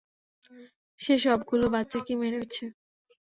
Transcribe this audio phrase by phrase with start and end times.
[0.99, 2.63] সে সবগুলো বাচ্চাকেই মেরেছে।